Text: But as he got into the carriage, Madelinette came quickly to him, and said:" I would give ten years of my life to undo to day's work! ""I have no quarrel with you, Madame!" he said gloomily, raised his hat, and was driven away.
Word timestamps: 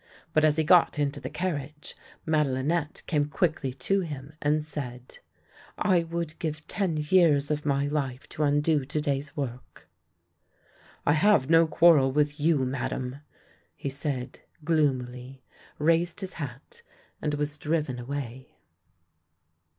But 0.33 0.43
as 0.43 0.57
he 0.57 0.63
got 0.63 0.97
into 0.97 1.19
the 1.19 1.29
carriage, 1.29 1.95
Madelinette 2.25 3.03
came 3.05 3.25
quickly 3.29 3.71
to 3.71 3.99
him, 4.01 4.33
and 4.41 4.65
said:" 4.65 5.19
I 5.77 6.05
would 6.05 6.39
give 6.39 6.67
ten 6.67 6.97
years 6.97 7.51
of 7.51 7.67
my 7.67 7.85
life 7.85 8.27
to 8.29 8.41
undo 8.41 8.83
to 8.83 8.99
day's 8.99 9.37
work! 9.37 9.87
""I 11.05 11.13
have 11.13 11.51
no 11.51 11.67
quarrel 11.67 12.11
with 12.11 12.39
you, 12.39 12.65
Madame!" 12.65 13.17
he 13.75 13.89
said 13.89 14.39
gloomily, 14.65 15.43
raised 15.77 16.21
his 16.21 16.33
hat, 16.33 16.81
and 17.21 17.35
was 17.35 17.59
driven 17.59 17.99
away. 17.99 18.55